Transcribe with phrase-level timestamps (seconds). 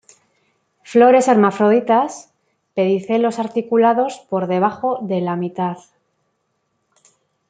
[0.81, 2.33] Flores hermafroditas,
[2.73, 5.77] pedicelos articulados por debajo de la mitad.